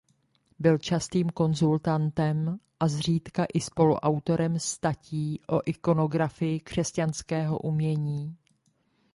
Byl 0.59 0.77
častým 0.77 1.29
konzultantem 1.29 2.59
a 2.79 2.87
zřídka 2.87 3.45
i 3.53 3.61
spoluautorem 3.61 4.59
statí 4.59 5.39
o 5.49 5.61
ikonografii 5.69 6.59
křesťanského 6.59 7.59
umění. 7.59 8.35